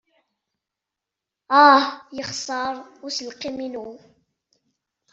Ah! 1.65 1.83
Yexṣer 2.15 2.73
uselkim-inu. 3.05 3.87